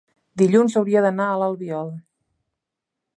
dilluns 0.41 0.77
hauria 0.79 1.03
d'anar 1.07 1.27
a 1.33 1.37
l'Albiol. 1.43 1.93